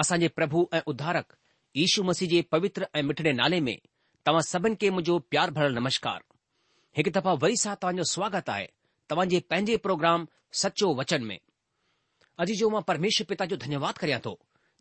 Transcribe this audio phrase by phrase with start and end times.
[0.00, 1.32] असांजे प्रभु ऐं उद्धारक
[1.76, 3.76] यीशू मसीह जे पवित्र ऐं मिठड़े नाले में
[4.26, 6.20] तव्हां सभिनि खे मुंहिंजो प्यार भरियल नमस्कार
[6.98, 8.66] हिकु दफ़ा वरी सां तव्हांजो स्वागत आहे
[9.32, 10.26] जे पंहिंजे प्रोग्राम
[10.62, 11.38] सचो वचन में
[12.44, 14.38] अॼु जो मां परमेश्वर पिता जो धन्यवाद करियां थो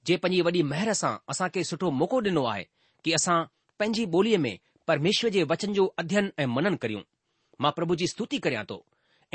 [0.08, 2.66] जे पंहिंजी वॾी महिर सां खे सुठो मौक़ो ॾिनो आहे
[3.04, 3.38] कि असां
[3.80, 4.54] पंहिंजी ॿोलीअ में
[4.88, 7.02] परमेश्वर जे वचन जो अध्ययन ऐं मनन करियूं
[7.62, 8.78] मां प्रभु जी स्तुति करियां थो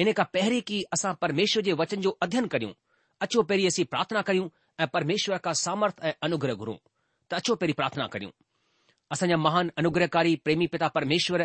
[0.05, 2.73] इन खां पहिरीं की असां परमेश्वर जे वचन जो अध्ययन करियूं
[3.27, 4.49] अचो पहिरीं असीं प्रार्थना करियूं
[4.81, 6.75] ऐं परमेश्वर का सामर्थ ऐं अनुग्रह घुरूं
[7.31, 8.31] त अचो पहिरीं प्रार्थना करियूं
[9.13, 11.45] असांजा महान अनुग्रहकारी प्रेमी पिता परमेश्वर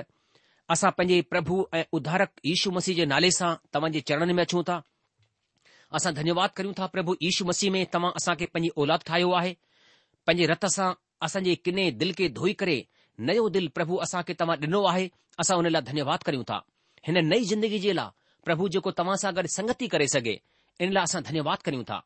[0.73, 4.63] असां पंहिंजे प्रभु ऐं उधारक यशु मसीह जे नाले सां तव्हां जे चरणनि में अचूं
[4.69, 4.77] था
[5.99, 9.51] असां धन्यवाद करियूं था प्रभु यीशू मसीह में तव्हां असांखे पंहिंजी औलाद ठाहियो आहे
[10.27, 10.87] पंहिंजे रत सां
[11.27, 12.77] असांजे किने दिलि खे धोई करे
[13.29, 15.05] नयो दिलि प्रभु असांखे तव्हां ॾिनो आहे
[15.43, 16.57] असां हुन लाइ धन्यवाद करियूं था
[17.09, 20.35] हिन नई ज़िंदगी जे लाइ प्रभु जेको तव्हां सां गॾु संगति करे सघे
[20.85, 22.01] इन लाइ असां धन्यवाद करियूं था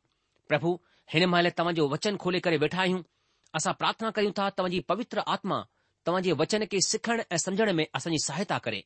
[0.52, 0.78] प्रभु
[1.14, 3.02] हिन महिल तव्हांजो वचन खोले करे वेठा आहियूं
[3.58, 5.62] असां प्रार्थना कयूं था तव्हांजी पवित्र आत्मा
[6.08, 8.81] तव्हांजे वचन खे सिखण ऐं समझण में असांजी सहायता करे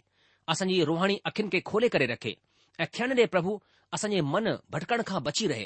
[0.54, 2.34] असांजी रुहाणी अखियुनि खे खोले करे रखे
[2.80, 3.58] ऐं खयण ॾे प्रभु
[3.94, 5.66] असांजे मन भटकण खां बची रहे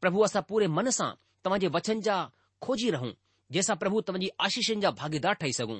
[0.00, 1.10] प्रभु असां पूरे मन सां
[1.44, 2.16] तव्हांजे वचन जा
[2.64, 5.78] खोजी रहूं जंहिंसां प्रभु तव्हांजी आशीषनि जा भागीदार ठही सघूं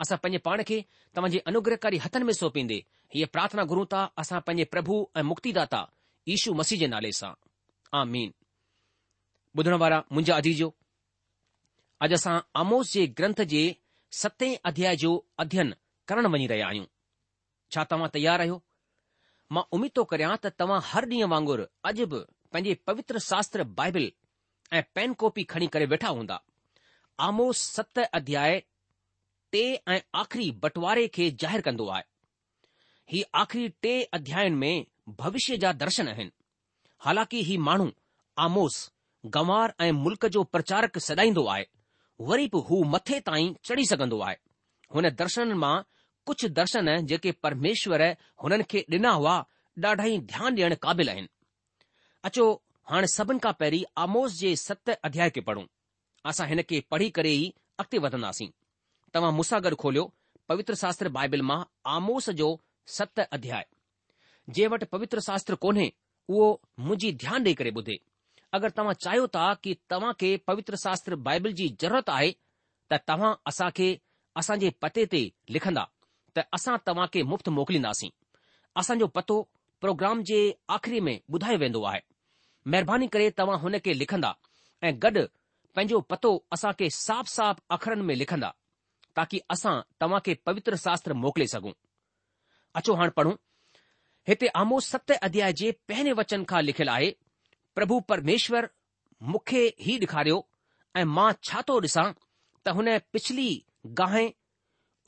[0.00, 0.80] असां पंहिंजे पाण खे
[1.16, 2.80] तव्हांजे अनुग्रहकारी हथनि में सौंपीदे
[3.14, 5.84] हीअ प्रार्थना घुरूं था असां पंहिंजे प्रभु ऐं मुक्तिदाता
[6.34, 7.32] ईशू मसीह जे नाले सां
[9.58, 10.66] ॿुधण वारा मुंहिंजा अदीजो
[12.04, 13.60] अॼु असां आमोस जे ग्रंथ जे
[14.22, 15.12] सते अध्याय जो
[15.44, 15.70] अध्ययन
[16.10, 16.86] करणु वञी रहिया आहियूं
[17.76, 18.58] छा तव्हां तयारु आहियो
[19.56, 22.20] मां उमीद थो करियां त तव्हां हर ॾींहुं वांगुरु अॼु बि
[22.56, 24.08] पंहिंजे पवित्र शास्त्र बाइबिल
[24.78, 26.36] ऐं पेन कॉपी खणी करे वेठा हूंदा
[27.28, 28.58] आमोस सत अध्याय
[29.54, 29.62] टे
[29.94, 32.04] ऐं आख़िरी बंटवारे खे ज़ाहिरु कंदो आहे
[33.12, 34.84] ही आख़िरी टे अध्यायुनि में
[35.22, 36.30] भविष्य जा दर्शन आहिनि
[37.06, 37.88] हालांकि ही माण्हू
[38.46, 38.78] आमोस
[39.34, 41.64] गंवार ऐं मुल्क़ जो प्रचारक सॾाईंदो आहे
[42.30, 44.36] वरी बि हू मथे ताईं चढ़ी सघंदो आहे
[44.94, 45.74] हुन दर्शन मां
[46.26, 48.02] कुझु दर्शन जेके परमेश्वर
[48.42, 49.34] हुननि खे ॾिना हुआ
[49.84, 51.28] ॾाढा ई ध्यानु ॾियणु क़ाबिल आहिनि
[52.30, 52.44] अचो
[52.92, 55.64] हाणे सभिनि खां पहिरीं आमोस जे सत अध्याय खे पढ़ूं
[56.32, 57.52] असां हिन खे पढ़ी करे ई
[57.84, 58.48] अॻिते वधंदासीं
[59.14, 60.06] तव्हां मूंसां गॾु खोलियो
[60.50, 61.60] पवित्र शास्त्र बाइबिल मां
[61.98, 62.48] आमोस जो
[62.98, 63.66] सत अध्याय
[64.50, 65.88] जंहिं वटि पवित्र शास्त्र कोन्हे
[66.34, 66.48] उहो
[66.88, 67.98] मुंहिंजी ध्यानु ॾेई करे ॿुधे
[68.56, 72.28] अगरि तव्हां चाहियो था कि तव्हां खे पवित्र शास्त्र बाइबल जी ज़रूरत आहे
[72.92, 73.88] त तव्हां असां खे
[74.42, 75.20] असां पते ते
[75.56, 75.82] लिखंदा
[76.36, 78.08] त असां तव्हां खे मुफ़्ति मोकिलींदासीं
[78.82, 79.36] असांजो पतो
[79.84, 80.38] प्रोग्राम जे
[80.76, 82.00] आख़िरी में ॿुधायो वेंदो आहे
[82.74, 84.32] महिरबानी करे तव्हां हुन खे लिखंदा
[84.88, 85.26] ऐं गॾु
[85.76, 88.50] पंहिंजो पतो असां खे साफ़ साफ़ अखरनि में लिखंदा
[89.20, 89.74] ताकी असां
[90.04, 91.76] तव्हां खे पवित्र शास्त्र मोकिले सघूं
[92.80, 93.36] अचो हाणे पढ़ूं
[94.30, 97.14] हिते आमो सत अध्याय जे पहिरें वचन खां लिखियलु आहे
[97.76, 98.64] પ્રભુ પરમેશ્વર
[99.32, 100.40] મુખે હી દિખાર્યો
[101.00, 102.10] એ માં છાતો દિસા
[102.68, 103.54] તહને પછલી
[104.00, 104.28] ગાયે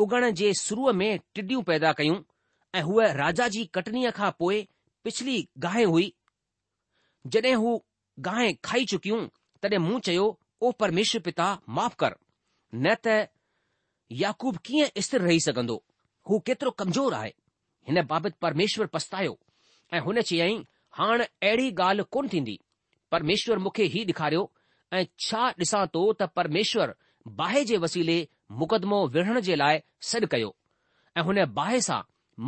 [0.05, 2.21] ઉગણ જે શુરુમે ટડ્યું પેદા કયું
[2.79, 4.59] એ હુએ રાજાજી કટનિયાખા પોએ
[5.05, 6.11] પછલી ગાયે હુઈ
[7.35, 7.73] જને હુ
[8.29, 9.27] ગાયે ખાઈ ચુકી હું
[9.63, 10.29] તરે મૂચયો
[10.65, 12.15] ઓ પરમેશ્વર પિતા માફ કર
[12.85, 13.05] નત
[14.23, 15.77] યાકુબ કીયે ઇસતે રહી સકંદો
[16.31, 17.33] હુ કિતરો કમજોર આય
[17.89, 19.37] ઇને બાબત પરમેશ્વર પસ્તાયો
[19.97, 20.61] એ હને ચીયાઈ
[20.99, 22.57] हाणे अहिड़ी ॻाल्हि कोन थींदी
[23.13, 24.41] परमेश्वर मूंखे ई ॾेखारियो
[24.99, 26.93] ऐं छा ॾिसां थो त परमेश्वर
[27.41, 28.17] बाहि जे वसीले
[28.63, 29.79] मुक़दमो विढ़ण जे लाइ
[30.11, 30.51] सॾु कयो
[31.19, 32.01] ऐं हुन बाहि सां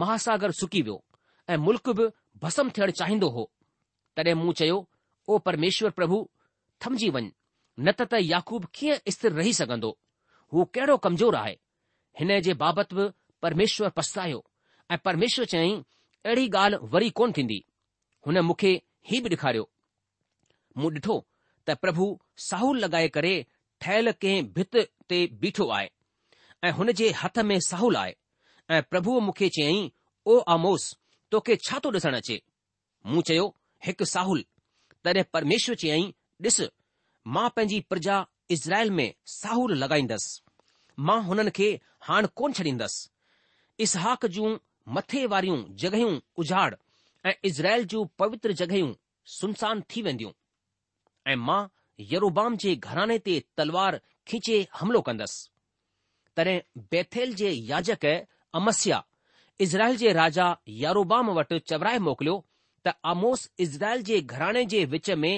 [0.02, 0.99] महासागर सुकी वियो
[1.52, 2.06] ऐं मुल्क़ बि
[2.44, 3.44] भस्म थियणु चाहींदो हो
[4.17, 4.79] तॾहिं मूं चयो
[5.31, 6.19] ओ परमेश्वर प्रभु
[6.85, 9.91] थमजी वञ न त त याकूब कीअं स्थिर रही सघंदो
[10.52, 11.56] हू कहिड़ो कमज़ोर आहे
[12.20, 13.06] हिन जे बाबति बि
[13.47, 14.43] परमेश्वर पछतायो
[14.94, 17.61] ऐं परमेश्वर चयाईं अहिड़ी ॻाल्हि वरी कोन थींदी
[18.26, 18.70] हुन मूंखे
[19.11, 19.64] हीउ बि ॾेखारियो
[20.78, 21.17] मूं ॾिठो
[21.67, 22.06] त प्रभु
[22.49, 23.34] साहुल लॻाए करे
[23.81, 24.76] ठहियल कंहिं भित
[25.08, 25.88] ते बीठो आहे
[26.67, 28.14] ऐं हुन जे हथ में साहुल आहे
[28.76, 29.81] ऐं प्रभु मूंखे चयईं
[30.32, 30.84] ओ आमोस
[31.34, 32.37] तोखे छा थो ॾिसणु अचे
[33.12, 33.46] मूं चयो
[33.87, 34.44] हिकु साहुल
[35.05, 36.11] तॾहिं परमेश्वर चयईं
[36.49, 36.61] ॾिस
[37.37, 38.19] मां पंहिंजी प्रजा
[38.56, 39.08] इज़राइल में
[39.38, 40.38] साहुल लॻाईंदसि
[41.08, 41.69] मां हुननि खे
[42.08, 44.56] हाणे कोन छॾींदसि इसहाक जूं
[44.96, 46.73] मथे वारियूं जॻहियूं उजाड़
[47.26, 48.93] ऐं इज़राइल जूं पवित्र जॻहियूं
[49.34, 50.31] सुनसान थी वेंदियूं
[51.32, 51.64] ऐं मां
[52.12, 55.49] यरूबाम जे घराने ते तलवार खिचे हमिलो कंदसि
[56.37, 56.58] तॾहिं
[56.94, 58.06] बेथेल जे याजक
[58.61, 59.02] अमस्या
[59.67, 60.46] इज़राइल जे राजा
[60.84, 62.38] यारूबाम वटि चवराए मोकिलियो
[62.87, 65.32] त आमोस इज़राइल जे घराणे जे विच में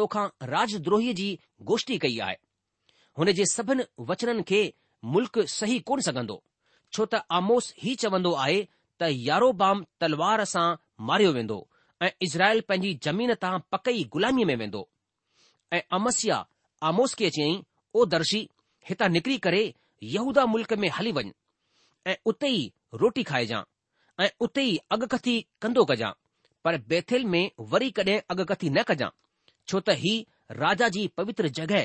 [0.00, 1.28] तोखां राजद्रोहीअ जी
[1.70, 2.36] गोष्टी कई आहे
[3.18, 4.62] हुन जे सभिनि वचननि खे
[5.14, 6.42] मुल्क़ सही कोन सघंदो
[6.92, 8.60] छो त आमोस ई चवंदो आहे
[9.00, 10.66] त यारोबाम तलवार सां
[11.06, 11.66] मारियो वेंदो
[12.02, 14.88] ऐं इज़राइल पंहिंजी ज़मीन तां पकई ग़ुलामीअ में वेंदो
[15.72, 16.44] ऐं अमसिया
[16.90, 17.62] आमोस खे चयईं
[17.96, 18.48] ओ दर्शी
[18.88, 19.62] हितां निकिरी करे
[20.14, 21.30] यहूदा मुल्क में हली वञ
[22.06, 22.70] ऐं उते ई
[23.02, 23.64] रोटी खाइजांइ
[24.24, 26.10] ऐं उते ई अगकथी कंदो कजां
[26.64, 27.42] पर बेथेल में
[27.72, 29.08] वरी कॾहिं अगकथी न कजां
[29.68, 30.14] छो त ही
[30.62, 31.82] राजा जी पवित्र जॻहि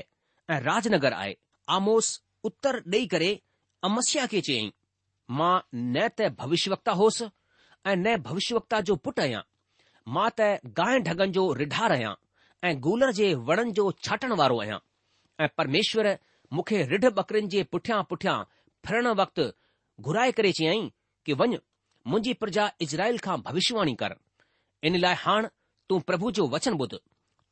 [0.53, 1.35] ऐं राजनगर आहे
[1.77, 2.11] आमोस
[2.49, 3.31] उत्तर ॾेई करे
[3.89, 4.71] अमस्या खे चयईं
[5.39, 7.27] मां न त भविष्यवक्ता होसि
[7.85, 9.41] ऐं नए भविष्यवक्ता जो पुटु आहियां
[10.17, 10.45] मां त
[10.79, 12.13] गांइ ढगनि जो रिढार आहियां
[12.67, 14.77] ऐं गूलर जे वणनि जो छाटण वारो आहियां
[15.43, 16.09] ऐं परमेश्वर
[16.57, 18.35] मूंखे रिढ बकरिन जे पुठियां पुठियां
[18.87, 19.47] फिरण वक़्तु
[20.03, 20.89] घुराए करे चयाईं
[21.25, 21.57] कि वञ
[22.11, 24.15] मुंहिंजी प्रजा इज़राइल खां भविष्यवाणी कर
[24.89, 25.47] इन लाइ हाण
[25.89, 26.95] तूं प्रभु जो वचन ॿुध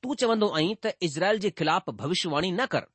[0.03, 2.87] तूं चवंदो आई त इज़राइल जे ख़िलाफ़ भविष्यवाणी न कर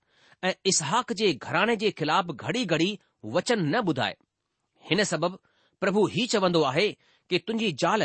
[0.49, 2.89] ऐं इसहाक जे घराणे जे ख़िलाफ़ घड़ी घड़ी
[3.37, 4.17] वचन न ॿुधाए
[4.91, 5.37] हिन सबबि
[5.81, 6.89] प्रभु हीउ चवंदो आहे
[7.31, 8.03] कि तुंहिंजी ज़ाल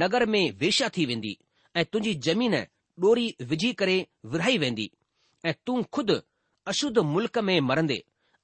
[0.00, 1.36] नगर में वेशा थी वेंदी
[1.76, 2.54] ऐं तुंहिंजी जमीन
[3.00, 3.94] डोरी विझी करे
[4.32, 4.90] विरहाई वेंदी
[5.50, 6.16] ऐं तूं ख़ुदि
[6.70, 8.02] अशुद्ध मुल्क में मरंदे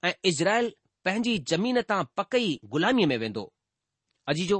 [0.08, 0.72] ऐं इज़राइल
[1.04, 3.50] पंहिंजी ज़मीन तां पकई ग़ुलामीअ में वेंदो
[4.28, 4.58] अजीजो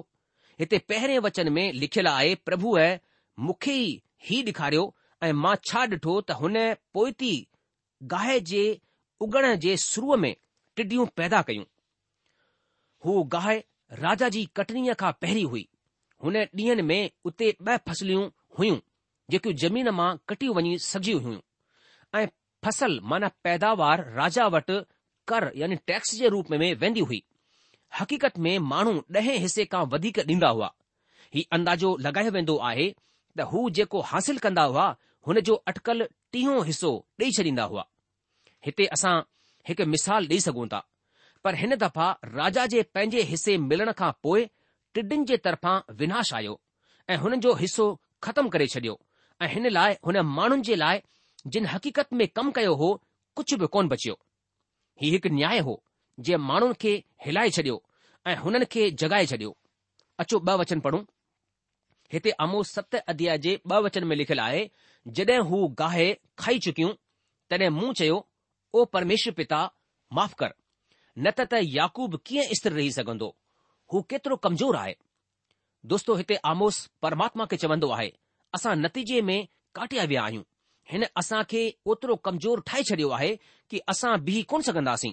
[0.61, 2.97] हिते पहिरें वचन में लिखियलु आहे प्रभु ऐं
[3.47, 4.85] मूंखे ई ही ॾेखारियो
[5.27, 6.57] ऐं मां छा ॾिठो त हुन
[6.99, 7.33] पोइती
[8.13, 8.63] गाहि जे
[9.27, 10.35] उगण जे शुरूअ में
[10.77, 11.65] टिडियूं पैदा कयूं
[13.07, 13.61] हू गाहि
[13.93, 15.69] राजा जी कटनीअ खां पहिरीं हुई
[16.25, 18.29] हुन ॾींहनि में उते ब॒ फसलियूं
[18.59, 18.77] हुयूं
[19.31, 21.39] जेकियूं ज़मीन मां कटी वञी सघी हुयूं
[22.21, 22.27] ऐं
[22.65, 24.81] फसल माना पैदावार राजा वटि
[25.29, 27.23] कर यानी टैक्स जे रूप में वेंदी हुई
[28.01, 30.73] हक़ीक़त में माण्हू ॾह हिसे खां वधीक ॾींदा हुआ
[31.35, 32.89] हीउ अंदाज़ो लॻायो वेंदो आहे
[33.39, 34.87] त हू जेको हासिल कंदा हुआ
[35.27, 36.93] हुन जो अटकल टीहों हिसो
[37.23, 37.87] ॾेई छॾींदा हुआ
[38.67, 39.17] हिते असां
[39.69, 40.85] हिकु मिसाल ॾेई सघूं था
[41.47, 44.47] पर हिन दफ़ा राजा जे पंहिंजे हिसे मिलण खां पोइ
[44.95, 46.55] टिडिन जे तरफ़ां विनाश आहियो
[47.09, 47.85] ऐं हुननि जो हिसो
[48.27, 48.95] ख़तम करे छडि॒यो
[49.43, 51.03] ऐं हिन लाइ हुन माण्हुनि जे लाइ
[51.57, 52.89] जिन हकीत में कमु कयो हो
[53.41, 54.17] कुझ बि कोन बचियो
[55.03, 55.77] हीउ हिकु न्याय हो
[56.27, 56.95] जंहिं माण्हुनि खे
[57.27, 57.77] हिलाए छॾियो
[58.33, 59.55] ऐं हुननि खे जॻाए छडि॒यो
[60.25, 61.03] अचो ब वचन पढ़ूं
[62.19, 64.67] हिते अमो सत अध्याय जे ब॒ वचन में लिखियलु आहे
[65.23, 66.09] जड॒ हू गाहि
[66.45, 66.93] खाई चुकियूं
[67.51, 68.19] तॾहिं मूं चयो
[68.79, 69.63] ओ परमेश्वर पिता
[70.21, 70.55] माफ़ु कर
[71.23, 73.29] न त त याकूब कीअं स्थिर रही सघंदो
[73.93, 74.95] हू केतिरो कमज़ोर आहे
[75.91, 78.11] दोस्तो हिते आमोस परमात्मा खे चवंदो आहे
[78.55, 79.39] असां नतीजे में
[79.75, 80.43] काटिया विया आहियूं
[80.93, 83.35] हिन असां खे ओतिरो कमज़ोर ठाहे छॾियो आहे
[83.71, 85.13] कि असां बीह कोन सघंदासीं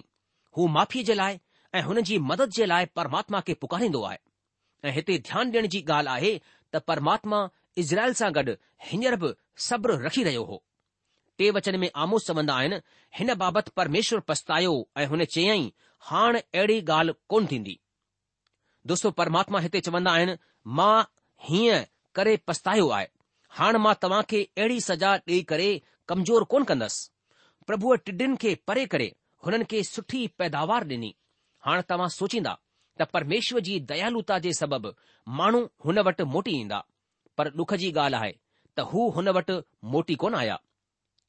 [0.56, 1.38] हू माफ़ी जे लाइ
[1.78, 4.18] ऐं हुन जी मदद जे लाइ परमात्मा खे पुकारींदो आहे
[4.88, 6.32] ऐं हिते ध्यानु ॾियण जी ॻाल्हि आहे
[6.74, 7.38] त परमात्मा
[7.82, 8.54] इज़रायल सां गॾु
[8.90, 9.32] हींअर बि
[9.68, 10.60] सब्र रखी रहियो हो
[11.38, 12.76] टे वचन में आमोस चवंदा आहिनि
[13.18, 15.70] हिन बाबति परमेश्वर पछतायो ऐं हुन चयई
[16.10, 17.76] हाणे अहिड़ी ॻाल्हि कोन थींदी
[18.90, 20.32] दोस्तो परमात्मा हिते चवंदा आहिनि
[20.78, 21.02] मां
[21.48, 21.82] हीअं
[22.14, 23.06] करे पछतायो आहे
[23.58, 25.68] हाणे मां तव्हांखे अहिड़ी सज़ा ॾेई करे
[26.08, 27.10] कमजोर कोन कंदसि
[27.66, 29.06] प्रभुअ टिडियुनि खे परे करे
[29.46, 31.10] हुननि खे सुठी पैदावार ॾिनी
[31.66, 32.54] हाणे तव्हां सोचींदा
[33.00, 34.90] त परमेश्वर जी दयालुता जे सबबि
[35.38, 36.80] माण्हू हुन वटि मोटी ईंदा
[37.38, 38.32] पर ॾुख जी ॻाल्हि आहे
[38.76, 39.58] त हू हुन वटि
[39.94, 40.56] मोटी कोन आया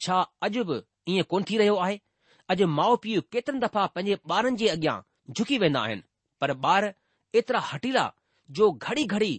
[0.06, 0.82] छा अॼु बि
[1.14, 1.98] ईअं कोन थी रहियो आहे
[2.54, 4.96] अॼु माउ पीउ केतरनि दफ़ा पंहिंजे ॿारनि जे अॻियां
[5.38, 6.02] झुकी वेंदा आहिनि
[6.42, 6.86] पर ॿार
[7.42, 8.04] एतिरा हटीला
[8.58, 9.30] जो घड़ी घड़ी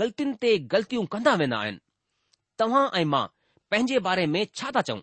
[0.00, 1.78] ग़लतियुनि ते ग़लतियूं कंदा वेंदा आहिनि
[2.62, 3.24] तव्हां ऐं मां
[3.74, 5.00] पंहिंजे बारे में छा था चऊं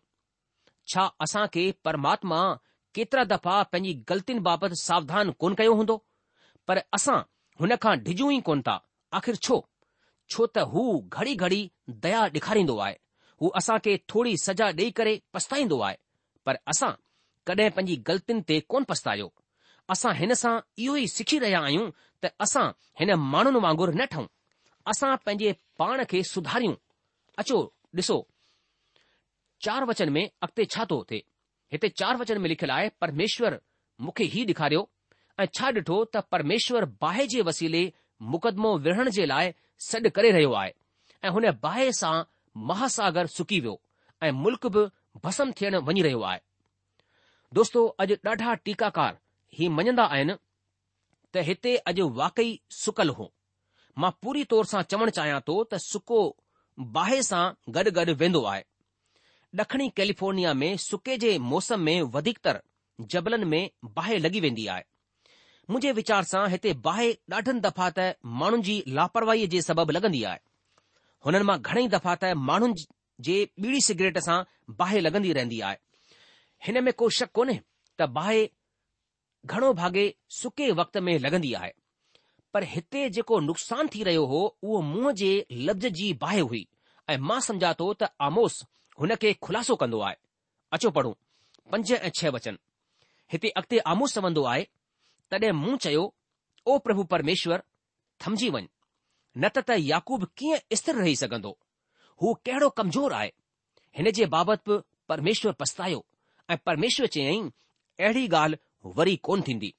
[0.94, 2.40] छा असां खे परमात्मा
[3.00, 5.98] केतिरा दफ़ा पंहिंजी ग़लतियुनि बाबति सावधान कोन कयो हूंदो
[6.68, 7.20] पर असां
[7.64, 8.78] हुनखां डिॼूं ई कोन था
[9.22, 9.60] आख़िर छो
[10.30, 10.86] छो त हू
[11.20, 11.60] घड़ी घड़ी
[12.08, 12.96] दया ॾेखारींदो आहे
[13.42, 15.96] हू असां खे थोरी सज़ा ॾेई करे पछताईंदो आहे
[16.48, 16.94] पर असां
[17.50, 19.28] कॾहिं पंहिंजी ग़लतियुनि ते कोन पछतायो
[19.94, 20.52] असां हिन सां
[20.86, 21.86] इहो ई सिखी रहिया आहियूं
[22.24, 22.66] त असां
[23.02, 24.26] हिन माण्हुनि वांगुरु न ठहूं
[24.94, 26.76] असां पंहिंजे पाण खे सुधारियूं
[27.44, 27.58] अचो
[28.00, 28.18] ॾिसो
[29.66, 31.24] चार वचन में अॻिते छा थो थिए
[31.74, 33.58] हिते चार वचन में लिखियलु आहे परमेश्वर
[34.08, 34.82] मूंखे ई ॾेखारियो
[35.42, 37.82] ऐं छा ॾिठो त परमेश्वर बाहि जे वसीले
[38.36, 39.52] मुक़दमो विढ़ण जे लाइ
[39.90, 40.72] सॾु करे रहियो आहे
[41.26, 42.14] ऐं हुन बाहि सां
[42.74, 43.76] महासागर सुकी वियो
[44.26, 44.86] ऐं मुल्क़ बि
[45.26, 46.40] भस्म थियण वञी रहियो आहे
[47.58, 49.16] दोस्तो अॼु ॾाढा टीकाकार
[49.60, 50.34] ही मञंदा आहिनि
[51.36, 52.52] त हिते अॼु वाकई
[52.84, 53.26] सुकल हो
[54.02, 56.20] मां पूरी तौर सां चवणु चाहियां थो त सुको
[56.98, 57.42] बाहि सां
[57.78, 58.64] गॾु गॾु वेंदो आहे
[59.62, 62.62] ॾखणी कैलिफोर्निया में सुके जे मौसम में वधीकतर
[63.16, 64.84] जबलनि में बाहि लॻी वेंदी आहे
[65.70, 68.14] मुंहिंजे वीचार सां हिते बाहि ॾाढनि दफ़ा त
[68.44, 70.40] माण्हुनि जी लापरवाहीअ जे सबबु लॻंदी आहे
[71.26, 72.86] हुननि मां घणेई दफ़ा त माण्हुनि
[73.30, 74.40] जे ॿीड़ी सिगरेट सां
[74.84, 75.78] बाहि लॻंदी रहंदी आहे
[76.66, 77.60] हिन में को शक कोन्हे
[78.00, 78.50] त बाहि
[79.46, 80.08] घणो भागे
[80.42, 81.72] सुके वक़्त में लॻंदी आहे
[82.54, 86.68] पर हिते जेको नुक़सान थी रहियो हो उहो मुंहं जे लफ़्ज़ जी बाहि हुई
[87.10, 88.64] ऐं मां सम्झा थो त आमोस
[89.00, 90.16] हुन खे खु़लासो कंदो आहे
[90.78, 91.14] अचो पढ़ूं
[91.72, 92.58] पंज ऐं छह वचन
[93.32, 94.66] हिते अॻिते आमोस चवंदो आहे
[95.32, 96.04] तॾहिं मूं चयो
[96.68, 97.64] ओ प्रभु परमेश्वर
[98.28, 98.64] थमजी वञ
[99.38, 101.58] न त त याकूब कीअं स्थिर रही सघंदो
[102.22, 103.32] हू कहिड़ो कमज़ोर आहे
[103.98, 104.80] हिन जे बाबति बि
[105.12, 106.04] परमेश्वर पछतायो
[106.52, 107.40] ऐं परमेश्वर चयई
[108.04, 108.58] अहिड़ी ॻाल्हि
[109.00, 109.74] वरी कोन थींदी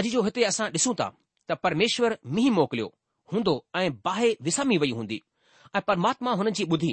[0.00, 1.08] अॼु जो हिते असां ॾिसूं था
[1.50, 2.88] त परमेश्वर मींहुं मोकिलियो
[3.32, 5.20] हूंदो ऐं बाहि विसामी वई हूंदी
[5.76, 6.92] ऐं परमात्मा हुननि जी ॿुधी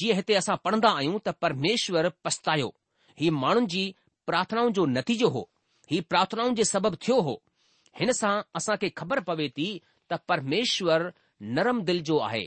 [0.00, 2.68] जीअं हिते असां पढ़ंदा आहियूं त परमेश्वर पछतायो
[3.22, 3.82] ही माण्हुनि जी
[4.28, 5.42] प्रार्थनाउनि जो नतीजो हो
[5.90, 7.34] ही प्रार्थनाउनि जे सबबु थियो हो
[8.00, 9.68] हिन सां असां खे ख़बर पवे थी
[10.12, 11.06] त परमेश्वर
[11.58, 12.46] नरम दिल जो आहे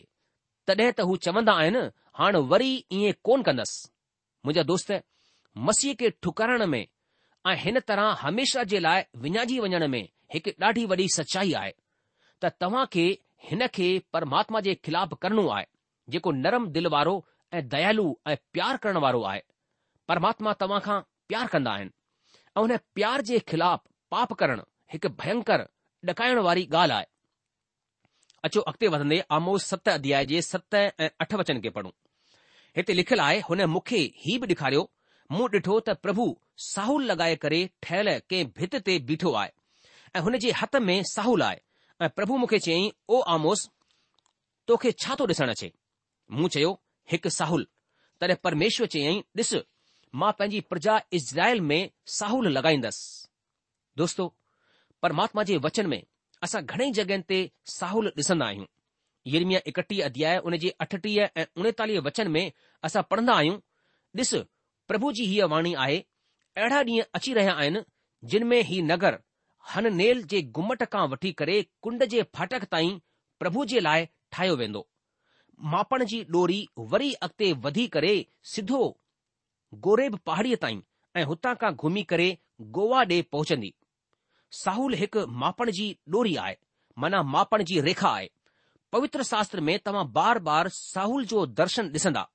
[0.67, 1.83] तॾहिं त हू चवंदा आहिनि
[2.21, 3.77] हाणे वरी ईअं कोन कंदसि
[4.45, 4.91] मुंहिंजा दोस्त
[5.65, 6.85] मसीह खे ठुकरण में
[7.47, 10.01] ऐं हिन तरह हमेशा जे लाइ विञाइजी वञण में
[10.33, 11.71] हिकु ॾाढी वॾी सचाई आहे
[12.41, 13.05] त तव्हां खे
[13.49, 15.65] हिन खे परमात्मा जे ख़िलाफ़ु करणो आहे
[16.15, 17.15] जेको नरम दिल वारो
[17.53, 19.41] ऐं दयालु प्यार करण वारो आहे
[20.11, 20.99] परमात्मा तव्हां खां
[21.31, 21.93] प्यार कंदा आहिनि
[22.57, 24.63] ऐं हुन प्यार जे ख़िलाफ़ु पाप करणु
[24.95, 25.65] हिकु भयंकर
[26.11, 27.07] ॾकाइण वारी ॻाल्हि आहे
[28.47, 31.91] अचो अॻिते वधंदे आमोस सत अध्याय जे सत ऐं अठ वचन खे पढ़ूं
[32.77, 34.01] हिते लिखियलु आहे हुन मूंखे
[34.45, 34.83] बि ॾेखारियो
[35.35, 36.25] मूं ॾिठो त प्रभु
[36.65, 39.49] साहुल लॻाए करे ठहियल कंहिं भित ते बीठो आहे
[40.15, 41.59] ऐं हुन जे हथ में साहुल आहे
[42.05, 43.67] ऐं प्रभु मूंखे चयईं ओ आमोस
[44.71, 45.71] तोखे छा थो ॾिसणु अचे
[46.39, 46.71] मूं चयो
[47.11, 47.65] हिकु साहुल
[48.21, 49.53] तॾहिं परमेश्वर चयई ॾिस
[50.23, 51.79] मां पंहिंजी प्रजा इज़राइल में
[52.21, 53.05] साहुल लॻाईंदसि
[54.01, 54.27] दोस्तो
[55.01, 56.01] परमात्मा जे वचन में
[56.43, 57.39] असां घणेई जॻहियुनि ते
[57.77, 58.65] साहुल ॾिसंदा आहियूं
[59.35, 62.45] यरमी एकटीह अध्याय उन जे अठटीह ऐं उणेतालीह वचन में
[62.89, 63.57] असां पढ़ंदा आहियूं
[64.21, 64.33] ॾिस
[64.89, 66.03] પ્રભુજી હિયવાણી આયે
[66.65, 67.79] એઢાની અચી રહ્યા આયન
[68.33, 69.15] જિનમે હી નગર
[69.71, 72.93] હનનેલ જે ગુમટકા વઠી કરે કુંડજે ફાટક તાઈ
[73.41, 74.81] પ્રભુજે લાય ઠાયો વેંદો
[75.73, 76.61] માપણજી દોરી
[76.93, 78.13] વરી અતે વધી કરે
[78.53, 78.81] સિદ્ધો
[79.87, 80.79] ગોરેબ પહાડી તાઈ
[81.19, 82.29] એ હોતા કા ઘુમી કરે
[82.77, 83.73] ગોવાડે પહોંચીદી
[84.61, 86.57] સાહુલ હક માપણજી દોરી આય
[87.03, 88.31] મના માપણજી રેખા આય
[88.93, 92.27] પવિત્ર શાસ્ત્ર મે તમા બાર બાર સાહુલ જો દર્શન દિસંડા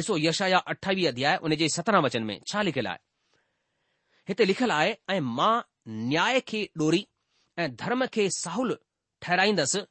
[0.00, 2.98] ॾिसो यशा जा अठावीह अध्याय उन जे सत्रहं वचन में छा लिखियलु आहे
[4.28, 5.52] हिते लिखियलु आहे ऐं मां
[6.08, 7.02] न्याय खे डोरी
[7.62, 8.72] ऐं धर्म खे साहुल
[9.26, 9.82] ठहिराईंदसि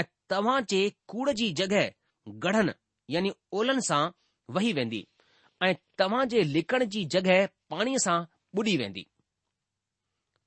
[0.00, 0.80] ऐं तव्हां जे
[1.12, 1.84] कूड़ जी जॻहि
[2.46, 2.72] गढ़नि
[3.16, 4.00] यानी ओलनि सां
[4.58, 5.02] वही वेंदी
[5.68, 7.36] ऐं तव्हां जे लिकण जी जॻहि
[7.74, 8.16] पाणीअ सां
[8.60, 9.04] ॿुॾी वेंदी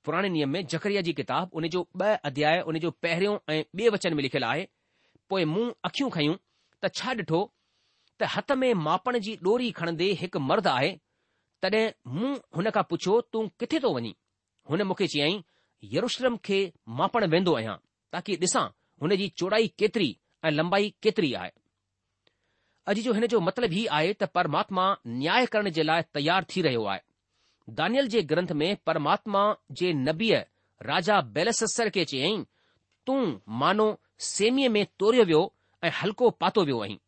[0.06, 3.88] पुराणे नियम में जकरिया जी किताब उन जो ॿ अध्याय उन जो पहिरियों ऐं ॿिए
[3.98, 4.66] वचन में लिखियलु आहे
[5.34, 6.36] पोइ मूं अखियूं खयूं
[6.84, 7.40] त छा ॾिठो
[8.20, 10.94] त हथ में मापण जी डोरी खणंदे हिकु मर्द आहे
[11.62, 11.84] तॾहिं
[12.16, 14.14] मूं हुन खां पुछियो तूं किथे थो वञी
[14.70, 15.40] हुन मूंखे चयाईं
[15.94, 16.58] यरुशलम खे
[17.00, 17.76] मापण वेंदो आहियां
[18.14, 18.64] ताकी ॾिसां
[19.02, 20.10] हुन जी चौड़ाई केतिरी
[20.46, 21.50] ऐं लंबाई केतिरी आहे
[22.92, 24.86] अॼु जो हिन जो मतिलबु ई आहे त परमात्मा
[25.18, 27.02] न्याय करण जे लाइ तयार थी रहियो आहे
[27.80, 29.44] दानियल जे ग्रंथ में परमात्मा
[29.82, 30.40] जे नबीअ
[30.90, 32.44] राजा बेलससर खे चयाईं
[33.08, 33.20] तूं
[33.64, 33.88] मानो
[34.34, 35.42] सेमीअ में तोरियो वियो
[35.88, 36.98] ऐं हल्को पातो वियो आहीं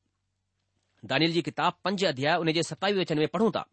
[1.10, 3.64] दानिल जी किताब पंज अध्याय उन जे सतावीह वचन में पढ़ूं था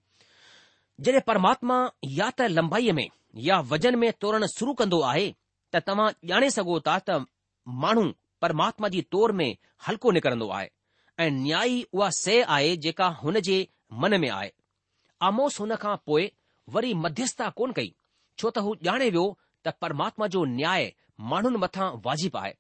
[1.07, 1.77] जॾहिं परमात्मा
[2.19, 3.07] या त लंबाईअ में
[3.47, 5.27] या वज़न में तोरण शुरू कंदो आहे
[5.75, 7.17] त तव्हां ॼाणे सघो था त
[7.85, 8.03] माण्हू
[8.41, 9.49] परमात्मा जी तोर में
[9.87, 10.67] हल्को निकिरंदो आहे
[11.23, 13.57] ऐं न्याई उहा से आहे जेका हुन जे
[14.03, 14.51] मन में आहे
[15.29, 16.31] आमोस हुन खां पोइ
[16.75, 17.93] वरी मध्यस्था कोन कई
[18.39, 19.25] छो त हू ॼाणे वियो
[19.65, 20.91] त परमात्मा जो न्याय
[21.33, 22.53] माण्हुनि मथां वाजिबु आहे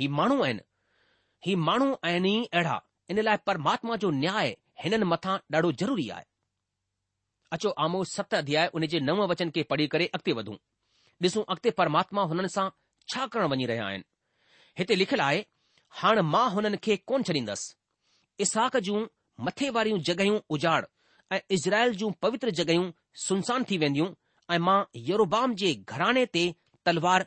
[0.00, 0.66] ही माण्हू आहिनि
[1.46, 2.80] ही माण्हू आहिनि ई अहिड़ा
[3.10, 4.50] इन लाइ परमात्मा जो न्याय
[4.82, 6.24] हिननि मथां ॾाढो ज़रूरी आहे
[7.56, 10.54] अचो आमो सत अध्याय उन जे नव वचन खे पढ़ी करे अॻिते वधूं
[11.24, 12.68] ॾिसूं अॻिते परमात्मा हुननि सां
[13.12, 14.04] छा करणु वञी रहिया आहिनि
[14.78, 15.44] हिते लिखियलु आहे
[16.00, 19.06] हाणे मां हुननि खे कोन छॾींदसि इसाक जूं
[19.46, 20.84] मथे वारियूं जॻहियूं उजाड़
[21.34, 22.90] ऐं इज़राइल जूं पवित्र जॻहियूं
[23.26, 24.08] सुनसान थी वेंदियूं
[24.54, 24.78] ऐं मां
[25.10, 26.44] यूरोबाम जे घराणे ते
[26.86, 27.26] तलवार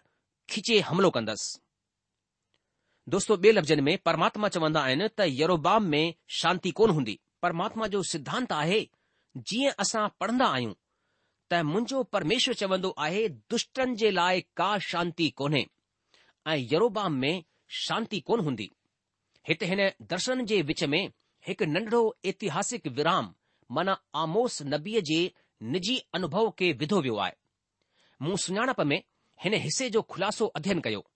[0.54, 1.58] खिचे हमिलो कंदसि
[3.12, 8.01] दोस्तो ॿिए लफ़्ज़नि में परमात्मा चवंदा आहिनि त यरोबाम में शांती कोन हूंदी परमात्मा जो
[8.10, 8.80] सिद्धांत आहे
[9.51, 10.74] जीअं असां पढ़ंदा आहियूं
[11.51, 13.24] त मुंहिंजो परमेश्वर चवंदो आहे
[13.54, 15.63] दुष्टनि जे लाइ का शांती कोन्हे
[16.54, 17.44] ऐं यरोबाम में
[17.82, 18.70] शांती कोन हूंदी
[19.50, 21.01] हिते हिन दर्शन जे विच में
[21.48, 23.34] हिकु नंढड़ो एतिहासिक विराम
[23.78, 25.22] माना आमोस नबीअ जे
[25.78, 27.38] निजी अनुभव खे विधो वियो आहे
[28.25, 29.01] मूं सुञाणप में
[29.44, 31.09] हिन हिसे जो ख़ुलासो अध्यन कयो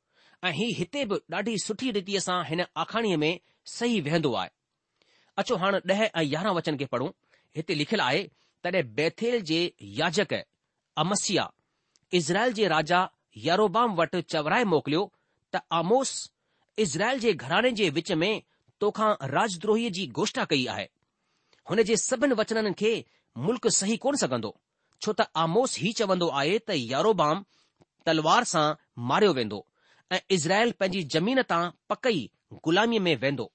[0.47, 3.37] ऐं हीउ हिते बि ॾाढी सुठी रीतिअ सां हिन आखाणीअ में
[3.75, 4.49] सही वेहंदो आहे
[5.43, 7.07] अचो हाणे ॾह ऐं यारहं वचन खे पढ़ूं
[7.55, 8.23] हिते लिखियलु आहे
[8.63, 9.61] तॾहिं बैथेल जे
[9.99, 10.33] याजक
[11.03, 11.45] अमस्सिया
[12.19, 13.01] इज़राइल जे राजा
[13.45, 15.03] यारोबाम वटि चवराए मोकिलियो
[15.55, 16.11] त आमोस
[16.85, 18.31] इज़राइल जे घराने जे विच में
[18.85, 20.87] तोखां राजद्रोहीअ जी गोष्टा कई आहे
[21.71, 22.93] हुन जे सभिनि वचननि खे
[23.47, 24.55] मुल्क़ सही कोन सघंदो
[25.01, 27.43] छो त आमोस ही चवंदो आहे त यारोबाम
[28.07, 28.65] तलवार सां
[29.13, 29.67] मारियो वेंदो
[30.13, 32.19] ऐं इज़राइल पंहिंजी जमीन तां पकई
[32.65, 33.45] ग़ुलामीअ में वेंदो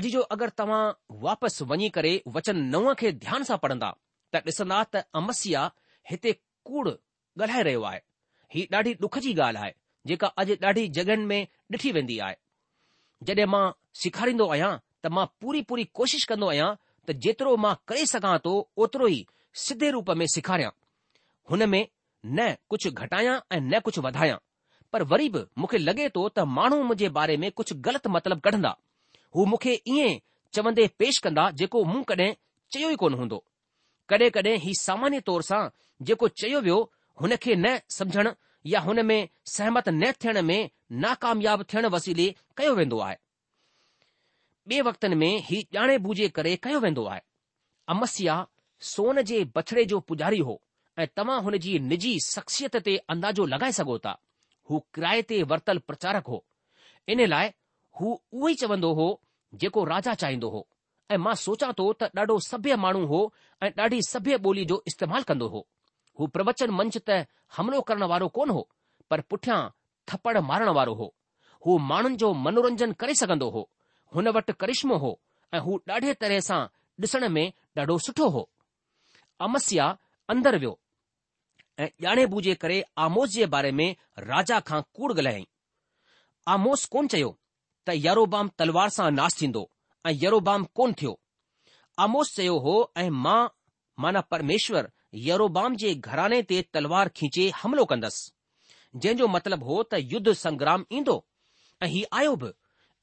[0.00, 0.80] अॼु जो अगरि तव्हां
[1.26, 3.90] वापसि वञी करे वचन नव खे ध्यान सां पढ़ंदा
[4.34, 5.62] त ॾिसंदा त अमस्या
[6.10, 6.32] हिते
[6.70, 8.00] कूड़ ॻाल्हाए रहियो आहे
[8.54, 9.72] ही ॾाढी डुख जी ॻाल्हि आहे
[10.10, 11.46] जेका अॼु ॾाढी जॻहियुनि में
[11.76, 12.36] ॾिठी वेंदी आहे
[13.30, 13.64] जॾहिं मां
[14.02, 14.72] सेखारींदो आहियां
[15.02, 16.68] त मां पूरी पूरी कोशिशि कंदो आहियां
[17.08, 18.56] त जेतिरो मां करे सघां थो
[18.86, 19.24] ओतिरो ई
[19.68, 20.74] सिधे रूप में सेखारियां
[21.52, 24.40] हुन में न कुझु घटायां ऐं न कुझु वधायां
[24.92, 28.72] पर वरी बि मूंखे लॻे थो त माण्हू मुंहिंजे बारे में कुझु ग़लति मतिलबु कढंदा
[29.36, 30.14] हू मूंखे ईअं
[30.54, 32.32] चवंदे पेश कंदा जेको मूं कॾहिं
[32.72, 33.38] चयो ई कोन हूंदो
[34.12, 35.60] कॾहिं कॾहिं ही सामान्य तौर सां
[36.10, 36.78] जेको चयो वियो
[37.22, 38.30] हुन खे न समुझण
[38.72, 39.18] या हुन में
[39.56, 40.58] सहमत न थियण में
[41.04, 42.26] नाकामयाब थियण वसीले
[42.58, 43.16] कयो वेंदो आहे
[44.70, 47.20] ॿिए वक़्तनि में ही ॼाणे बूझे करे कयो वेंदो आहे
[47.94, 48.34] अमस्या
[48.90, 50.60] सोन जे बछड़े जो पुजारी हो
[51.02, 54.18] ऐं तव्हां हुन जी निजी शख़्सियत ते अंदाज़ो लॻाए सघो था
[54.70, 56.38] हू किराए ते वर्तल प्रचारक हो
[57.12, 57.50] इन लाइ
[58.00, 59.06] हू उहो ई चवंदो हो
[59.62, 60.60] जेको राजा चाहींदो हो
[61.10, 63.20] ऐं मां सोचा थो त ॾाढो सभ्य माण्हू हो
[63.66, 65.62] ऐं ॾाढी सभ्य ॿोली जो इस्तेमालु कंदो हो
[66.20, 67.18] हू प्रवचन मंच त
[67.56, 68.62] हमिलो करण वारो कोन्ह हो
[69.10, 69.58] पर पुठियां
[70.12, 71.08] थपड़ मारण वारो हो
[71.66, 73.62] हू माण्हुनि जो मनोरंजन करे सघंदो हो
[74.14, 75.10] हुन वटि करिश्मो हो
[75.54, 76.60] ऐं हू ॾाढे तरह सां
[77.06, 77.46] ॾिसण में
[77.80, 78.46] ॾाढो सुठो हो
[79.48, 79.88] अमस्या
[80.32, 80.72] वियो
[81.80, 83.88] ऐं बूझे करे आमोस जे बारे में
[84.30, 85.46] राजा खां कूड़ ॻाल्हाई
[86.54, 87.28] आमोस कोन चयो
[87.88, 89.62] त यारोबाम तलवार सां नाश थींदो
[90.08, 91.12] ऐं यारोबाम कोन थियो
[92.06, 93.38] आमोस चयो हो ऐं मां
[94.04, 94.90] माना परमेश्वर
[95.28, 98.28] यरोबाम जे घराने ते तलवार खीचे हमिलो कंदुसि
[99.02, 101.16] जंहिंजो मतिलबु हो त युद्ध संग्राम ईंदो
[101.82, 102.52] ऐं हीउ आयो बि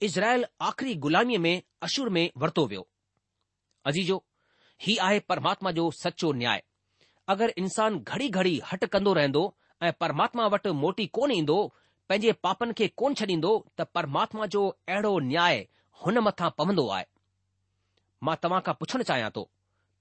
[0.09, 1.53] इज़राइल आख़िरी गुलामीअ में
[1.89, 2.87] अशुर में वरितो वियो
[3.91, 4.23] अजीजो
[4.87, 6.63] हीउ आहे परमात्मा जो सचो न्याय
[7.31, 9.39] अगरि इंसान घड़ी घड़ी हट कंदो रहंदो
[9.83, 11.57] ऐं परमात्मा वटि मोटी कोन ईंदो
[12.09, 15.59] पंहिंजे पापनि खे कोन छॾींदो त परमात्मा जो अहिड़ो न्याय
[16.03, 17.05] हुन मथां पवंदो आहे
[18.27, 19.43] मां तव्हां खां पुछण चाहियां थो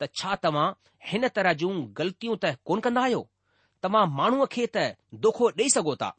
[0.01, 0.67] त छा तव्हां
[1.09, 3.27] हिन तरह जूं ग़लतियूं त कोन कंदा आहियो
[3.89, 4.87] तव्हां माण्हूअ खे त
[5.27, 6.12] दोखो ॾेई सघो था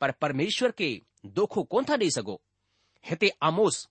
[0.00, 0.90] पर परमेश्वर खे
[1.40, 2.36] दोखो कोन था ॾेई सघो
[3.12, 3.82] हिते आमोस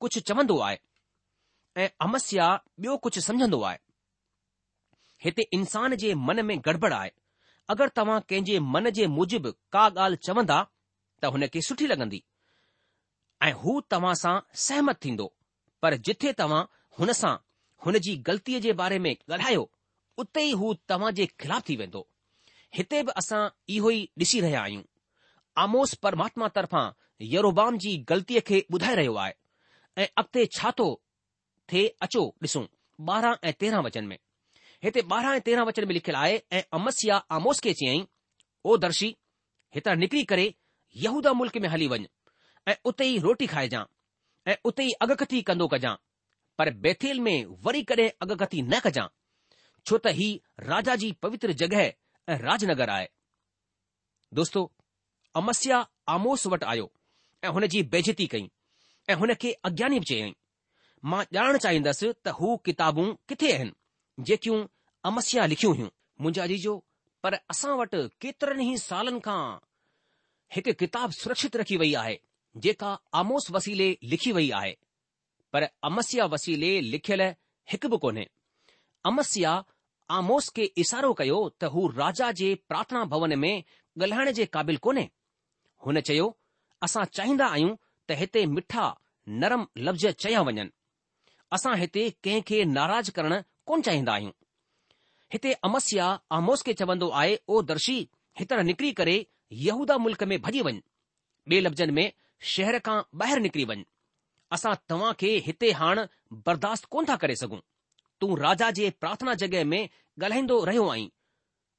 [0.00, 2.52] कुझु चवंदो आहे ऐं अमस्या
[2.84, 3.78] ॿियो कुझु सम्झंदो आहे
[5.24, 7.10] हिते इंसान जे मन में गड़बड़ आहे
[7.72, 10.58] अगरि तव्हां कंहिंजे मन जे मुजिबि का ॻाल्हि चवंदा
[11.22, 12.20] त हुन खे सुठी लॻंदी
[13.48, 14.32] ऐं हू तव्हां सां
[14.66, 15.26] सहमत थींदो
[15.82, 16.62] पर जिथे तव्हां
[17.00, 17.34] हुन सां
[17.86, 19.66] हुन जी ग़लतीअ जे बारे में ॻाल्हायो
[20.24, 22.02] उते ई हू तव्हां जे ख़िलाफ़ थी वेंदो
[22.78, 23.42] हिते बि असां
[23.76, 24.82] इहो ई ॾिसी रहिया आहियूं
[25.66, 26.84] आमोस परमात्मा तर्फ़ां
[27.34, 29.32] यरोबाम जी ग़लतीअ खे ॿुधाए रहियो आहे
[30.02, 30.90] ऐं अॻिते छा थो
[31.74, 32.66] थिए अचो ॾिसूं
[33.16, 34.18] ॿारहं ऐं तेरहं वचन में
[34.84, 38.04] हिते ॿारहं ऐं तेरहं वचन में लिखियलु आहे ऐं अमस्या आमोस खे चयाईं
[38.70, 39.08] ओ दर्शी
[39.74, 40.46] हितां निकिरी करे
[41.06, 42.06] यहूदा मुल्क में हली वञ
[42.72, 43.82] ऐं उते ई रोटी खाइजां
[44.52, 45.94] ऐं उते ई अगकथी कंदो कजां
[46.60, 49.06] पर बेथेल में वरी कॾहिं अगकथी न कजां
[49.86, 50.28] छो त ही
[50.70, 51.84] राजा जी पवित्र जॻहि
[52.32, 53.06] ऐं राजनगर आहे
[54.40, 54.62] दोस्तो
[55.42, 55.82] अमस्या
[56.16, 56.86] आमोस वटि आयो
[57.44, 58.48] ऐं हुन जी बेजती कई
[59.10, 60.32] ऐं हुन खे अज्ञानी बि चयाईं
[61.12, 63.76] मां ॼाणणु चाहींदसि त हू किताबूं किथे आहिनि
[64.28, 64.64] जेकियूं
[65.10, 65.88] अमस्या लिखियूं हुयूं
[66.24, 66.72] मुंहिंजा जीजो
[67.24, 69.40] पर असां वटि केतिरनि ई सालनि खां
[70.56, 72.16] हिकु किताब सुरक्षित रखी वई आहे
[72.66, 72.90] जेका
[73.22, 74.72] आमोस वसीले लिखी वई आहे
[75.54, 77.22] पर अमस्या वसीले लिखियल
[77.74, 78.26] हिकु बि कोन्हे
[79.12, 79.52] अमस्या
[80.18, 83.54] आमोस खे इशारो कयो त हू राजा जे प्रार्थना भवन में
[84.04, 85.06] ॻाल्हाइण जे क़ाबिल कोन्हे
[85.86, 86.26] हुन चयो
[86.88, 87.72] असां चाहींदा आहियूं
[88.10, 88.84] त हिते मिठा
[89.42, 90.66] नरम लफ़्ज़ चया वञनि
[91.56, 93.38] असां हिते कंहिंखे नाराज़ करणु
[93.70, 94.32] कोन चाहींदा आहियूं
[95.32, 96.06] हिते अमस्या
[96.36, 97.92] आमोस खे चवंदो आहे ओ दर्शी
[98.38, 99.12] हितां निकिरी करे
[99.66, 100.80] यहूदा मुल्क में भॼी वञ
[101.52, 102.12] ॿिए लफ़्ज़नि में
[102.54, 103.76] शहर खां ॿाहिरि निकिरी वञ
[104.58, 106.06] असां तव्हां खे हिते हाणे
[106.50, 107.60] बर्दाश्त कोन था करे सघूं
[108.24, 111.08] तूं राजा जे प्रार्थना जॻहि में ॻाल्हाईंदो रहियो आहीं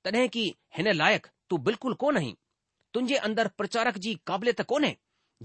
[0.08, 0.46] तॾहिं की
[0.78, 2.34] हिन लाइक़ु तूं बिल्कुलु कोन आहीं
[2.94, 4.96] तुंहिंजे अंदरि प्रचारक जी क़ाबिलियत कोन्हे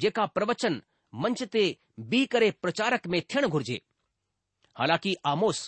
[0.07, 0.81] जेका प्रवचन
[1.25, 1.67] मंच ते
[2.15, 3.81] बीह करे प्रचारक में थियणु घुर्जे
[4.83, 5.67] हालांकि आमोस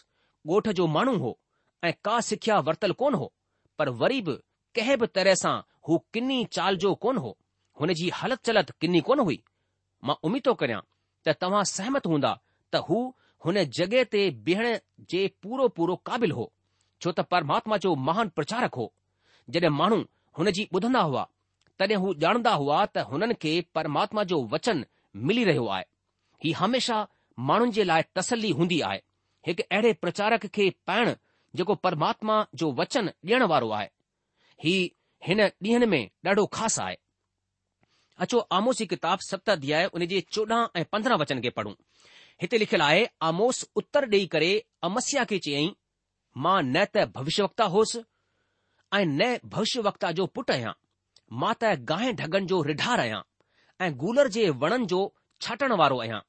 [0.48, 1.36] ॻोठ जो माण्हू हो
[1.84, 3.32] ऐं का सिख्या वरतल कोन हो
[3.78, 4.32] पर वरी बि
[4.76, 5.56] कंहिं बि तरह सां
[5.88, 7.36] हू किनी चाल जो कोन हो
[7.80, 9.42] हुन जी हालति चलत किनी कोन हुई
[10.08, 10.80] मां उमीद थो करियां
[11.26, 12.30] त तव्हां सहमत हूंदा
[12.72, 13.00] त हू
[13.46, 14.78] हुन जॻहि ते बीहण
[15.12, 16.46] जे पूरो पूरो क़ाबिल हो
[17.02, 18.88] छो त परमात्मा जो महान प्रचारक हो
[19.56, 19.98] जॾहिं माण्हू
[20.38, 21.26] हुन जी ॿुधंदा हुआ
[21.82, 24.84] तॾहिं हू ॼाणंदा हुआ त हुननि खे परमात्मा जो वचन
[25.30, 25.84] मिली रहियो आहे
[26.44, 27.00] हीउ हमेशा
[27.52, 29.02] माण्हुनि जे लाइ तसली हूंदी आहे
[29.48, 31.10] हिकु अहिड़े प्रचारक खे पाइण
[31.58, 33.88] जेको परमात्मा जो वचन ॾियण वारो आहे
[34.64, 34.72] ही
[35.26, 36.96] हिन ॾींहनि में ॾाढो ख़ासि आहे
[38.26, 41.72] अचो आमोस जी किताब सत अध्याय उन जे चोॾहं ऐं पंद्रहं वचन खे पढ़ूं
[42.42, 44.50] हिते लिखियलु आहे आमोस उत्तर ॾेई करे
[44.90, 45.70] अमस्या खे चयई
[46.44, 48.02] मां न त भविष्यवक्ता होसि
[48.98, 50.74] ऐं न भविष्य वक्ता जो पुटु आहियां
[51.42, 53.22] मां त गाहि ढगनि जो रिढार आहियां
[53.86, 55.00] ऐं गुलर जे वणनि जो
[55.46, 56.20] छाटण वारो आहियां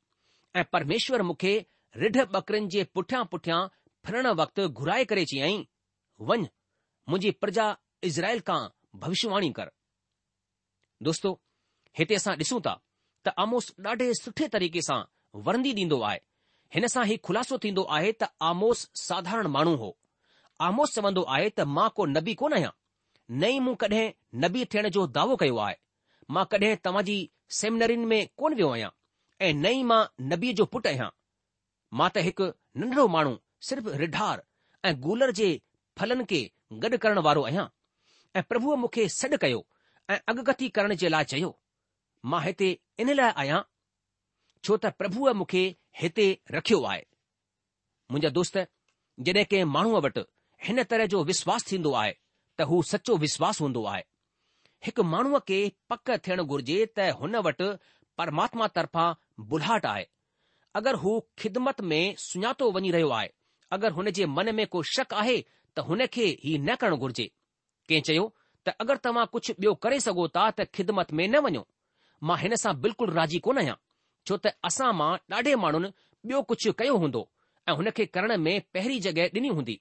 [0.60, 1.54] ऐं परमेश्वर मूंखे
[1.98, 3.60] रिढ बकरनि जे पुठियां पुठियां
[4.06, 5.64] फिरण वक़्तु घुराए करे चयाईं
[6.30, 6.38] वञ
[7.10, 7.66] मुंहिंजी प्रजा
[8.10, 8.60] इज़राइल खां
[9.06, 9.72] भविष्यवाणी कर
[11.08, 11.32] दोस्तो
[12.00, 12.74] हिते असां ॾिसूं था
[13.26, 15.00] त आमोस ॾाढे सुठे तरीक़े सां
[15.48, 16.20] वरंदी ॾींदो आहे
[16.76, 19.92] हिन सां ही ख़ुलासो थींदो आहे त आमोस साधारण माण्हू हो
[20.70, 22.72] आमोस चवंदो आहे त मां को नबी कोन आहियां
[23.46, 24.10] नई मूं कॾहिं
[24.46, 25.76] नबी थियण जो दावो कयो आहे
[26.38, 27.18] मां कॾहिं तव्हां जी
[27.62, 28.90] सेमिनरीन में कोन वियो आहियां
[29.42, 30.02] ऐ नई मां
[30.34, 31.10] नबीअ जो पुटु आहियां
[31.98, 32.46] मां त हिकु
[32.82, 33.34] नंढड़ो माण्हू
[33.68, 34.44] सिर्फ़ रिढार
[34.88, 35.48] ऐं गुलर जे
[36.00, 36.42] फलनि खे
[36.86, 37.66] गॾु करण वारो आहियां
[38.40, 39.62] ऐं प्रभुअ मूंखे सॾु कयो
[40.16, 41.50] ऐं अॻकथी करण जे लाइ चयो
[42.32, 42.70] मां हिते
[43.06, 43.62] इन लाइ आहियां
[44.64, 45.64] छो त प्रभुअ मूंखे
[46.04, 47.04] हिते रखियो आहे
[48.12, 48.58] मुंहिंजा दोस्त
[49.30, 50.24] जॾहिं कंहिं माण्हूअ वटि
[50.68, 54.04] हिन तरह जो विश्वास थींदो आहे त हू सचो विश्वास हूंदो आहे
[54.86, 55.60] हिकु माण्हूअ खे
[55.92, 57.72] पक थियणु घुर्जे त हुन वटि
[58.22, 59.10] परमात्मा तर्फ़ां
[59.52, 60.06] बुलाहट आहे
[60.76, 63.30] अगरि हू ख़िदमत में सुञातो वञी रहियो आहे
[63.76, 65.38] अगरि हुन जे मन में को शक आहे
[65.76, 67.24] त हुन खे हीउ न करण घुर्जे
[67.90, 68.26] कंहिं चयो
[68.68, 71.66] त अगरि तव्हां कुझु ॿियो करे सघो था त ख़िदमत में न वञो
[72.30, 73.76] मां हिन सां बिल्कुलु राज़ी कोन आहियां
[74.28, 75.92] छो त असां मां ॾाढे माण्हुनि
[76.30, 77.24] ॿियो कुझु कयो हूंदो
[77.70, 79.80] ऐं हुन खे करण में पहिरीं जॻहि डि॒नी हूंदी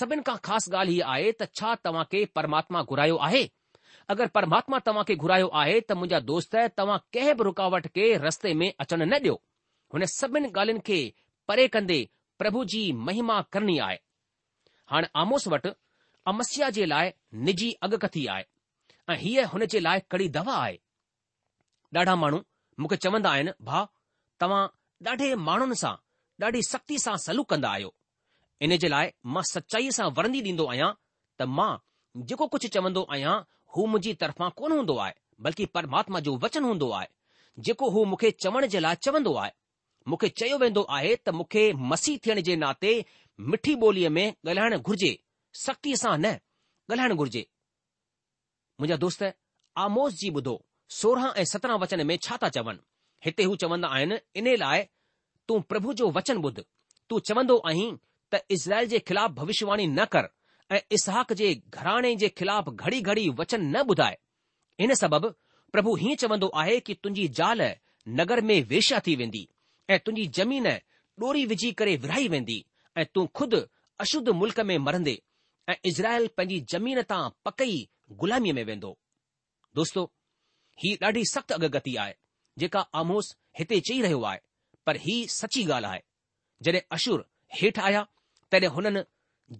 [0.00, 3.44] सभिनि खां ख़ासि ॻाल्हि हीअ आहे त छा तव्हां खे परमात्मा घुरायो आहे
[4.16, 8.54] अगरि परमात्मा तव्हां खे घुरायो आहे त मुंहिंजा दोस्त तव्हां कंहिं बि रुकावट खे रस्ते
[8.62, 9.38] में अचणु न ॾियो
[9.92, 10.98] हुन सभिनि ॻाल्हियुनि खे
[11.48, 11.98] परे कंदे
[12.42, 13.98] प्रभु जी महिमा करणी आहे
[14.92, 15.70] हाणे आमोस वटि
[16.32, 17.10] अमस्या जे लाइ
[17.48, 18.44] निजी अॻकथी आहे
[19.12, 20.76] ऐं हीअ हुन जे लाइ कड़ी दवा आहे
[21.98, 22.38] ॾाढा माण्हू
[22.82, 23.84] मूंखे चवंदा आहिनि भाउ
[24.40, 24.62] तव्हां
[25.10, 25.94] ॾाढे माण्हुनि सां
[26.44, 27.92] ॾाढी सख़्ती सां सलूक कंदा आहियो
[28.66, 30.90] इन जे लाइ मां सचाईअ सां वरंदी ॾींदो आहियां
[31.40, 31.70] त मां
[32.30, 33.34] जेको कुझु चवंदो आहियां
[33.74, 35.14] हू मुंहिंजी तरफ़ां कोन हूंदो आहे
[35.48, 39.52] बल्कि परमात्मा जो वचन हूंदो आहे जेको हू मूंखे चवण जे लाइ चवंदो आहे
[40.08, 42.92] मूंखे चयो वेंदो आहे त मूंखे मसी थियण जे नाते
[43.52, 45.10] मिठी ॿोलीअ में ॻाल्हाइण घुर्जे
[45.64, 47.42] सख़्तीअ सां न ॻाल्हाइणु घुर्जे
[48.80, 49.22] मुंहिंजा दोस्त
[49.84, 50.54] आमोस जी ॿुधो
[50.98, 52.82] सोरहं ऐं सत्रहं वचन में छाता चवनि
[53.26, 54.82] हिते हू चवंदा आहिनि इन लाइ
[55.48, 56.58] तूं प्रभु जो वचन ॿुध
[57.10, 57.92] तूं चवंदो आहीं
[58.34, 60.28] त इज़राइल जे ख़िलाफ़ु भविष्यवाणी न कर
[60.76, 64.18] ऐं इसाक जे घराणे जे ख़िलाफ़ु घड़ी घड़ी वचन न ॿुधाए
[64.86, 65.32] इन सबबि
[65.76, 67.62] प्रभु हीअं चवंदो आहे की तुंहिंजी ज़ाल
[68.20, 69.48] नगर में वेश्या थी वेंदी
[69.92, 70.66] ऐं तुंहिंजी ज़मीन
[71.22, 72.58] डोरी विझी करे विरहाई वेंदी
[72.98, 73.56] ऐं तूं ख़ुदि
[74.04, 75.14] अशुद्ध मुल्क में मरंदे
[75.70, 77.76] ऐं इज़राइल पंहिंजी जमीन तां पकई
[78.22, 78.90] गुलामीअ में वेंदो
[79.78, 80.04] दोस्तो
[80.84, 82.14] ही ॾाढी सख़्तु अगगती आहे
[82.58, 84.40] जेका आमोस हिते चई रहियो आहे
[84.86, 86.00] पर ही सची ॻाल्हि आहे
[86.64, 87.24] जॾहिं अशुर
[87.60, 88.02] हेठि आया
[88.50, 89.02] तॾहिं हुननि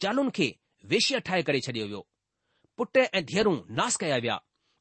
[0.02, 0.48] जालुनि खे
[0.92, 2.00] वेशीअ ठाहे करे छॾियो वियो
[2.76, 4.40] पुट ऐं धीअरूं नाश कया विया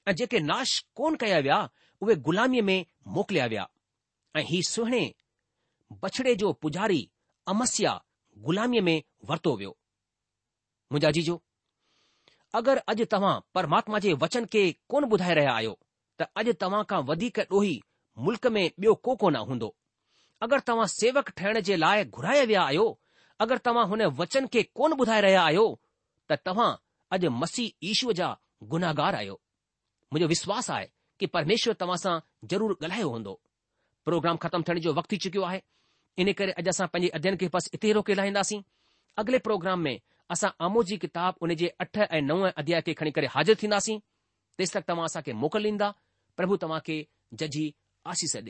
[0.10, 1.60] ऐं जेके नाश कोन कया विया
[2.02, 2.80] उहे गुलामीअ में
[3.20, 3.68] मोकिलिया विया
[4.40, 5.04] ऐं ही सुहिणे
[6.04, 7.08] बछड़े जो पुजारी,
[7.48, 8.00] अमस्या
[8.46, 9.76] गुलामीअ में वरितो वियो
[10.92, 11.42] मुंहिंजा जीजो
[12.60, 15.74] अगरि अॼु तव्हां परमात्मा जे वचन खे कोन ॿुधाए रहिया आहियो
[16.22, 17.74] त अॼु तव्हां खां वधीक ॾोही
[18.28, 19.70] मुल्क़ में ॿियो को कोन हूंदो
[20.48, 22.86] अगरि तव्हां सेवक ठहिण जे लाइ घुराए विया आहियो
[23.46, 25.68] अगरि तव्हां हुन वचन खे कोन ॿुधाए रहिया आहियो
[26.30, 26.70] त तव्हां
[27.18, 28.30] अॼु मसीह ईश्वर जा
[28.74, 29.40] गुनाहगार आहियो
[30.14, 30.88] मुंहिंजो विश्वासु आहे
[31.20, 32.20] कि परमेश्वर तव्हां सां
[32.52, 33.40] ज़रूरु ॻाल्हायो हूंदो
[34.06, 35.62] प्रोग्राम ख़तमु थियण जो वक़्तु थी चुकियो आहे
[36.19, 38.62] इन करे अॼु असां पंहिंजे अध्यन खे पसि इते रोके लाहींदासीं
[39.24, 39.97] अगले प्रोग्राम में
[40.36, 44.00] असां आमो जी किताब उन जे अठ ऐं नव अध्याय खे खणी करे हाज़िर थींदासीं
[44.74, 45.91] तक तव्हां असां खे मोकिल ॾींदा
[46.38, 46.97] प्रभु तव्हां खे
[47.43, 47.65] जजी
[48.13, 48.41] आशीष ॾे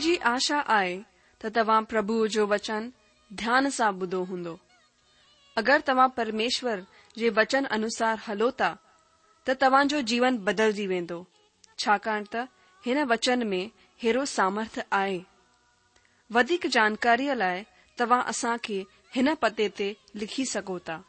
[0.00, 0.92] मुझी आशा आए
[1.40, 2.86] तो तव्हां प्रभु जो वचन
[3.40, 4.54] ध्यान से ॿुधो हों
[5.62, 6.84] अगर तव्हां परमेश्वर
[7.18, 8.68] जे वचन अनुसार हलोता
[9.46, 10.38] तो त जो जीवन
[10.78, 11.18] जी वेंदो
[11.84, 12.46] छाकाणि त
[12.86, 13.70] हिन वचन में
[14.02, 15.20] हेरो सामर्थ आए
[16.36, 17.64] वधिक जानकारी लाए
[17.98, 18.80] तव्हां असां खे
[19.16, 19.90] हिन पते ते
[20.22, 21.04] लिखी सकोता था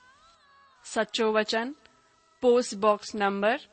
[0.96, 1.74] सचो वचन
[2.46, 3.66] पोस्टबॉक्स नंबर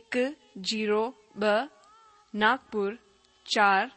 [0.00, 0.24] एक
[0.72, 1.04] जीरो
[1.38, 1.68] ब
[2.44, 2.98] नागपुर
[3.54, 3.96] चार